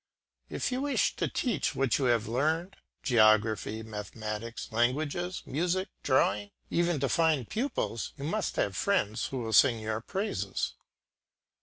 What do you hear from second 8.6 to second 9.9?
friends who will sing